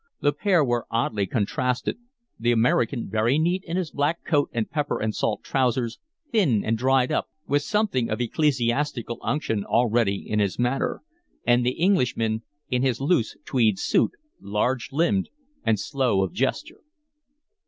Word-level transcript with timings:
The 0.19 0.33
pair 0.33 0.65
were 0.65 0.87
oddly 0.89 1.27
contrasted: 1.27 1.99
the 2.39 2.51
American 2.51 3.07
very 3.07 3.37
neat 3.37 3.63
in 3.65 3.77
his 3.77 3.91
black 3.91 4.23
coat 4.23 4.49
and 4.51 4.67
pepper 4.67 4.99
and 4.99 5.13
salt 5.13 5.43
trousers, 5.43 5.99
thin 6.31 6.65
and 6.65 6.75
dried 6.75 7.11
up, 7.11 7.27
with 7.45 7.61
something 7.61 8.09
of 8.09 8.19
ecclesiastical 8.19 9.19
unction 9.21 9.63
already 9.63 10.15
in 10.27 10.39
his 10.39 10.57
manner; 10.57 11.03
and 11.45 11.63
the 11.63 11.73
Englishman 11.77 12.41
in 12.67 12.81
his 12.81 12.99
loose 12.99 13.37
tweed 13.45 13.77
suit, 13.77 14.13
large 14.39 14.91
limbed 14.91 15.29
and 15.63 15.79
slow 15.79 16.23
of 16.23 16.33
gesture. 16.33 16.81